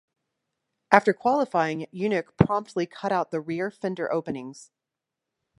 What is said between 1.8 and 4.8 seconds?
Yunick promptly cut out the rear fender openings.